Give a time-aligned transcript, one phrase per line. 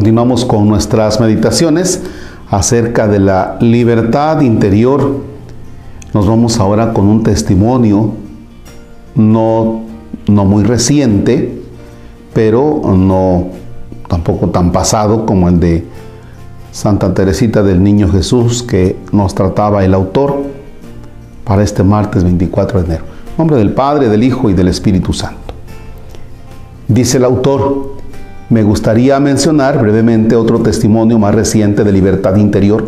[0.00, 2.00] Continuamos con nuestras meditaciones
[2.50, 5.18] acerca de la libertad interior.
[6.14, 8.14] Nos vamos ahora con un testimonio
[9.14, 9.82] no,
[10.26, 11.60] no muy reciente,
[12.32, 13.48] pero no
[14.08, 15.84] tampoco tan pasado como el de
[16.72, 20.44] Santa Teresita del Niño Jesús que nos trataba el autor
[21.44, 23.04] para este martes 24 de enero.
[23.32, 25.52] En nombre del Padre, del Hijo y del Espíritu Santo.
[26.88, 28.00] Dice el autor,
[28.50, 32.84] me gustaría mencionar brevemente otro testimonio más reciente de libertad interior,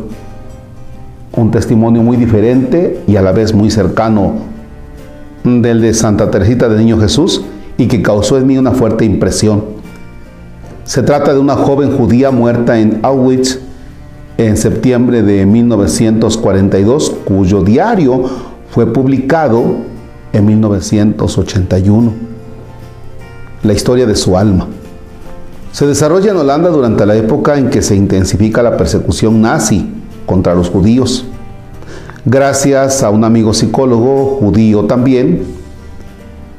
[1.36, 4.34] un testimonio muy diferente y a la vez muy cercano
[5.44, 7.44] del de Santa Teresita del Niño Jesús
[7.78, 9.62] y que causó en mí una fuerte impresión.
[10.82, 13.60] Se trata de una joven judía muerta en Auschwitz
[14.38, 18.24] en septiembre de 1942, cuyo diario
[18.68, 19.76] fue publicado
[20.32, 22.12] en 1981.
[23.62, 24.66] La historia de su alma.
[25.72, 29.90] Se desarrolla en Holanda durante la época en que se intensifica la persecución nazi
[30.26, 31.24] contra los judíos.
[32.26, 35.44] Gracias a un amigo psicólogo judío también,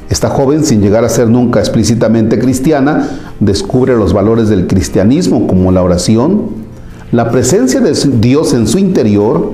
[0.10, 3.08] esta joven, sin llegar a ser nunca explícitamente cristiana,
[3.40, 6.50] descubre los valores del cristianismo como la oración,
[7.12, 9.54] la presencia de Dios en su interior,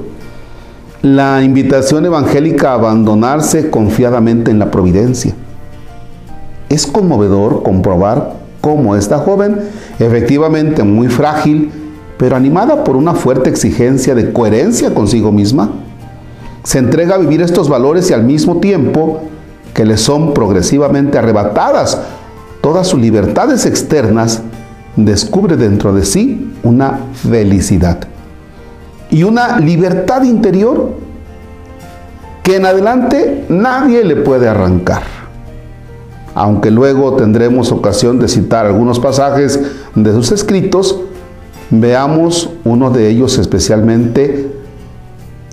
[1.02, 5.34] la invitación evangélica a abandonarse confiadamente en la providencia.
[6.70, 9.60] Es conmovedor comprobar cómo esta joven,
[10.00, 11.72] efectivamente muy frágil,
[12.18, 15.70] pero animada por una fuerte exigencia de coherencia consigo misma,
[16.64, 19.22] se entrega a vivir estos valores y al mismo tiempo
[19.74, 22.00] que le son progresivamente arrebatadas
[22.62, 24.42] todas sus libertades externas,
[24.96, 28.00] descubre dentro de sí una felicidad
[29.10, 30.92] y una libertad interior
[32.44, 35.19] que en adelante nadie le puede arrancar.
[36.40, 39.60] Aunque luego tendremos ocasión de citar algunos pasajes
[39.94, 40.98] de sus escritos,
[41.70, 44.50] veamos uno de ellos especialmente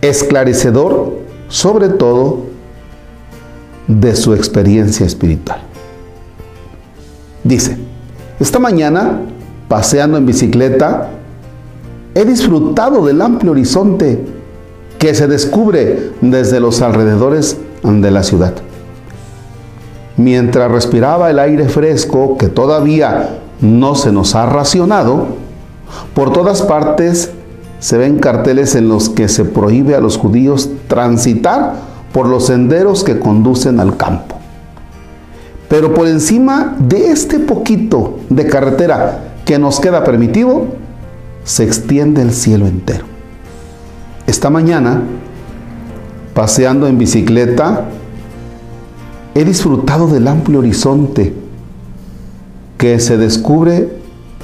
[0.01, 1.13] esclarecedor,
[1.49, 2.45] sobre todo
[3.89, 5.59] de su experiencia espiritual.
[7.43, 7.77] Dice,
[8.39, 9.23] esta mañana,
[9.67, 11.11] paseando en bicicleta,
[12.15, 14.21] he disfrutado del amplio horizonte
[15.01, 18.55] que se descubre desde los alrededores de la ciudad.
[20.17, 25.27] Mientras respiraba el aire fresco que todavía no se nos ha racionado,
[26.15, 27.31] por todas partes
[27.79, 31.75] se ven carteles en los que se prohíbe a los judíos transitar
[32.13, 34.37] por los senderos que conducen al campo.
[35.69, 40.67] Pero por encima de este poquito de carretera que nos queda permitido,
[41.45, 43.05] se extiende el cielo entero.
[44.27, 45.03] Esta mañana,
[46.35, 47.85] paseando en bicicleta,
[49.37, 51.35] he disfrutado del amplio horizonte
[52.79, 53.91] que se descubre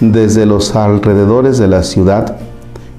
[0.00, 2.36] desde los alrededores de la ciudad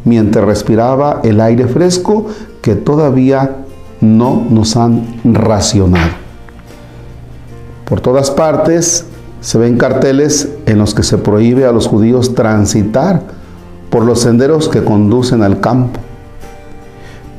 [0.03, 2.25] mientras respiraba el aire fresco
[2.63, 3.57] que todavía
[4.01, 6.13] no nos han racionado.
[7.85, 9.05] Por todas partes
[9.41, 13.21] se ven carteles en los que se prohíbe a los judíos transitar
[13.91, 15.99] por los senderos que conducen al campo.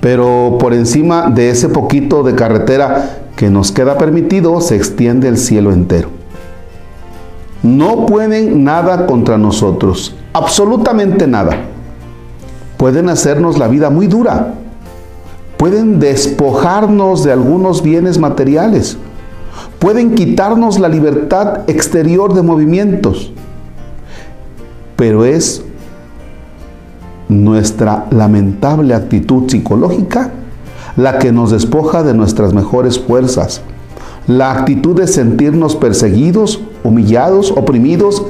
[0.00, 5.38] Pero por encima de ese poquito de carretera que nos queda permitido se extiende el
[5.38, 6.08] cielo entero.
[7.62, 11.56] No pueden nada contra nosotros, absolutamente nada.
[12.76, 14.54] Pueden hacernos la vida muy dura,
[15.56, 18.98] pueden despojarnos de algunos bienes materiales,
[19.78, 23.32] pueden quitarnos la libertad exterior de movimientos,
[24.96, 25.64] pero es
[27.28, 30.30] nuestra lamentable actitud psicológica
[30.96, 33.62] la que nos despoja de nuestras mejores fuerzas,
[34.26, 38.22] la actitud de sentirnos perseguidos, humillados, oprimidos,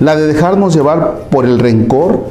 [0.00, 2.24] la de dejarnos llevar por el rencor,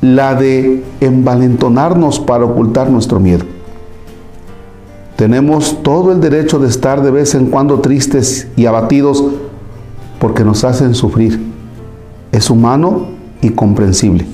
[0.00, 3.44] la de envalentonarnos para ocultar nuestro miedo.
[5.16, 9.24] Tenemos todo el derecho de estar de vez en cuando tristes y abatidos
[10.18, 11.40] porque nos hacen sufrir.
[12.32, 13.06] Es humano
[13.40, 14.26] y comprensible.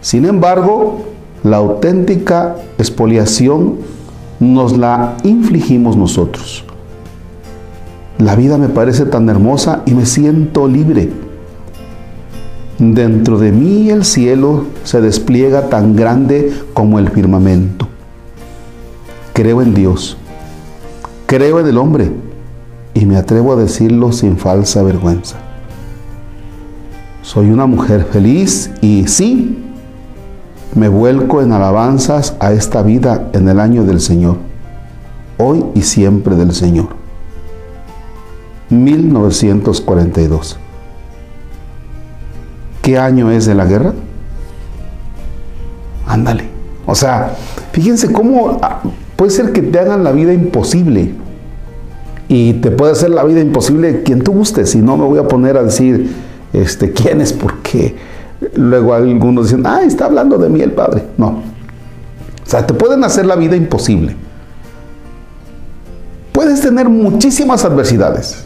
[0.00, 1.00] Sin embargo,
[1.44, 3.76] la auténtica expoliación
[4.40, 6.64] nos la infligimos nosotros.
[8.18, 11.10] La vida me parece tan hermosa y me siento libre.
[12.78, 17.88] Dentro de mí el cielo se despliega tan grande como el firmamento.
[19.32, 20.16] Creo en Dios,
[21.26, 22.10] creo en el hombre
[22.94, 25.36] y me atrevo a decirlo sin falsa vergüenza.
[27.22, 29.67] Soy una mujer feliz y sí,
[30.74, 34.36] me vuelco en alabanzas a esta vida en el año del Señor,
[35.38, 36.88] hoy y siempre del Señor.
[38.70, 40.58] 1942
[42.88, 43.92] qué año es de la guerra?
[46.06, 46.44] Ándale.
[46.86, 47.34] O sea,
[47.70, 48.80] fíjense cómo ah,
[49.14, 51.12] puede ser que te hagan la vida imposible.
[52.28, 54.74] Y te puede hacer la vida imposible quien tú gustes.
[54.74, 56.14] Y no me voy a poner a decir
[56.54, 57.94] este, quién es, porque
[58.54, 61.04] luego algunos dicen, ah, está hablando de mí el Padre.
[61.16, 61.26] No.
[61.28, 64.16] O sea, te pueden hacer la vida imposible.
[66.32, 68.44] Puedes tener muchísimas adversidades.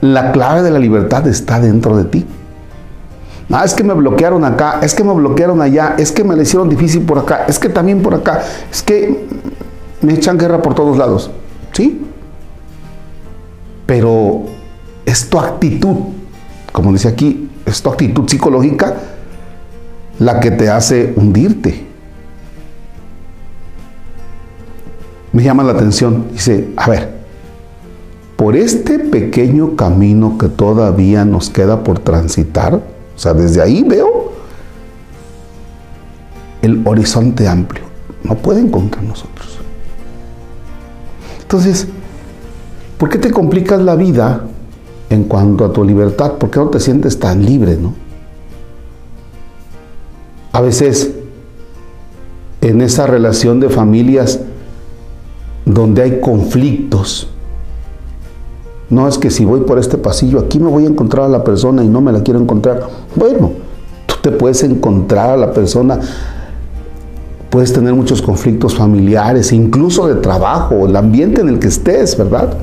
[0.00, 2.26] La clave de la libertad está dentro de ti.
[3.50, 6.42] Ah, es que me bloquearon acá, es que me bloquearon allá, es que me le
[6.42, 9.26] hicieron difícil por acá, es que también por acá, es que
[10.00, 11.30] me echan guerra por todos lados.
[11.72, 12.02] ¿Sí?
[13.86, 14.44] Pero
[15.04, 15.96] es tu actitud,
[16.72, 18.96] como dice aquí, es tu actitud psicológica
[20.18, 21.84] la que te hace hundirte.
[25.32, 27.14] Me llama la atención, dice, a ver,
[28.36, 34.32] por este pequeño camino que todavía nos queda por transitar, o sea, desde ahí veo
[36.62, 37.84] el horizonte amplio.
[38.22, 39.58] No pueden contra nosotros.
[41.42, 41.86] Entonces,
[42.96, 44.44] ¿por qué te complicas la vida
[45.14, 46.32] en cuanto a tu libertad?
[46.32, 47.94] ¿Por qué no te sientes tan libre, no?
[50.52, 51.12] A veces,
[52.60, 54.40] en esa relación de familias
[55.64, 57.28] donde hay conflictos,
[58.90, 61.42] no es que si voy por este pasillo, aquí me voy a encontrar a la
[61.42, 62.86] persona y no me la quiero encontrar.
[63.16, 63.52] Bueno,
[64.06, 65.98] tú te puedes encontrar a la persona,
[67.50, 72.54] puedes tener muchos conflictos familiares, incluso de trabajo, el ambiente en el que estés, ¿verdad?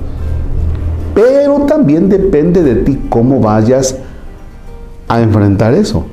[1.14, 3.96] Pero también depende de ti cómo vayas
[5.08, 6.06] a enfrentar eso.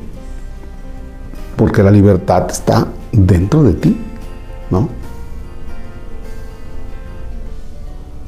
[1.56, 3.96] Porque la libertad está dentro de ti,
[4.70, 4.88] ¿no?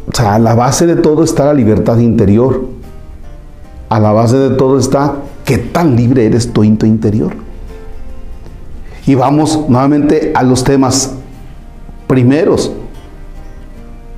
[0.09, 2.67] O sea, a la base de todo está la libertad interior.
[3.89, 7.33] A la base de todo está qué tan libre eres tú en tu interior.
[9.07, 11.13] Y vamos nuevamente a los temas
[12.07, 12.73] primeros.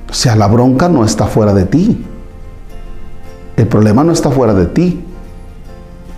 [0.09, 2.05] O sea, la bronca no está fuera de ti.
[3.57, 5.03] El problema no está fuera de ti.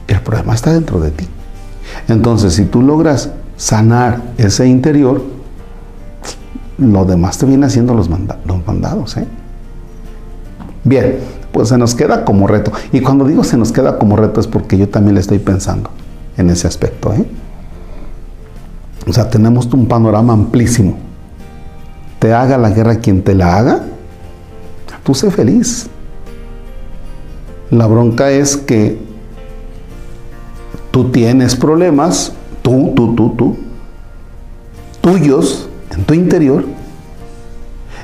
[0.08, 1.28] El problema está dentro de ti.
[2.08, 5.22] Entonces, si tú logras sanar ese interior,
[6.78, 9.18] lo demás te viene haciendo los, mandados.
[9.18, 9.28] ¿eh?
[10.84, 11.20] Bien,
[11.52, 12.72] pues se nos queda como reto.
[12.92, 15.90] Y cuando digo se nos queda como reto es porque yo también le estoy pensando
[16.38, 17.14] en ese aspecto.
[17.14, 17.26] ¿eh?
[19.08, 20.98] O sea, tenemos un panorama amplísimo.
[22.20, 23.84] Te haga la guerra quien te la haga,
[25.04, 25.88] tú sé feliz.
[27.72, 29.00] La bronca es que
[30.92, 33.58] tú tienes problemas, tú, tú, tú, tú,
[35.02, 36.66] tuyos en tu interior,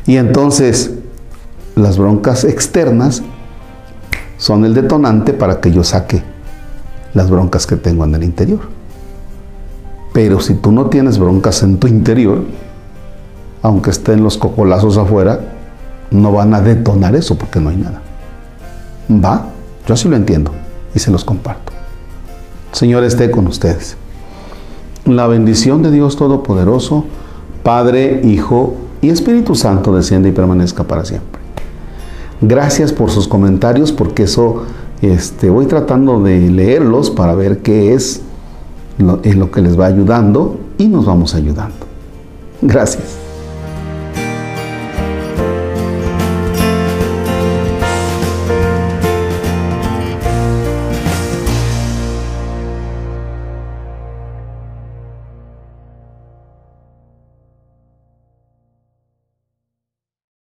[0.06, 0.92] y entonces
[1.75, 3.22] las broncas externas
[4.38, 6.24] son el detonante para que yo saque
[7.13, 8.60] las broncas que tengo en el interior.
[10.13, 12.44] Pero si tú no tienes broncas en tu interior,
[13.62, 15.40] aunque estén los cocolazos afuera,
[16.10, 18.02] no van a detonar eso porque no hay nada.
[19.10, 19.50] ¿Va?
[19.91, 20.51] Yo así lo entiendo
[20.95, 21.73] y se los comparto.
[22.71, 23.97] Señor esté con ustedes.
[25.03, 27.03] La bendición de Dios Todopoderoso,
[27.61, 31.41] Padre, Hijo y Espíritu Santo desciende y permanezca para siempre.
[32.39, 34.63] Gracias por sus comentarios porque eso
[35.01, 38.21] este, voy tratando de leerlos para ver qué es
[38.98, 41.86] lo, lo que les va ayudando y nos vamos ayudando.
[42.62, 43.30] Gracias.